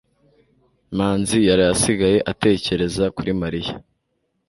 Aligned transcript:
manzi 0.97 1.37
yaraye 1.49 1.71
asigaye 1.75 2.17
atekereza 2.31 3.03
kuri 3.15 3.31
mariya 3.41 3.73